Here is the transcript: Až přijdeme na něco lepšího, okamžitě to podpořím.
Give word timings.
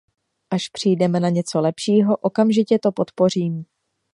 Až 0.53 0.69
přijdeme 0.69 1.19
na 1.19 1.29
něco 1.29 1.59
lepšího, 1.61 2.17
okamžitě 2.17 2.79
to 2.79 2.91
podpořím. 2.91 3.65